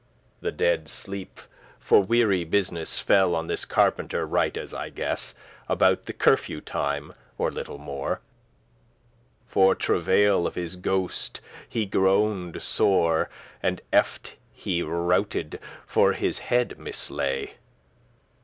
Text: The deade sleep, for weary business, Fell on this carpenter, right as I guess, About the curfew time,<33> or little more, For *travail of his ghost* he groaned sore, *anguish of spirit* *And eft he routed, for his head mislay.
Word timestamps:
The 0.39 0.51
deade 0.51 0.87
sleep, 0.89 1.39
for 1.79 2.01
weary 2.01 2.43
business, 2.43 2.97
Fell 2.97 3.35
on 3.35 3.45
this 3.45 3.65
carpenter, 3.65 4.25
right 4.25 4.57
as 4.57 4.73
I 4.73 4.89
guess, 4.89 5.35
About 5.69 6.07
the 6.07 6.13
curfew 6.13 6.59
time,<33> 6.59 7.13
or 7.37 7.51
little 7.51 7.77
more, 7.77 8.19
For 9.45 9.75
*travail 9.75 10.47
of 10.47 10.55
his 10.55 10.75
ghost* 10.75 11.39
he 11.69 11.85
groaned 11.85 12.63
sore, 12.63 13.29
*anguish 13.61 13.61
of 13.61 13.61
spirit* 13.61 13.61
*And 13.61 13.81
eft 13.93 14.35
he 14.51 14.81
routed, 14.81 15.59
for 15.85 16.13
his 16.13 16.39
head 16.39 16.79
mislay. 16.79 17.53